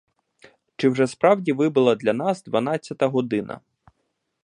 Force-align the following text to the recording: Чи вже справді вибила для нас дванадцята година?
Чи 0.75 0.89
вже 0.89 1.07
справді 1.07 1.53
вибила 1.53 1.95
для 1.95 2.13
нас 2.13 2.43
дванадцята 2.43 3.07
година? 3.07 3.59